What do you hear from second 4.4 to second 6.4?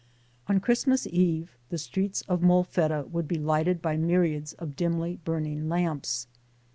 of dimly burning lamps.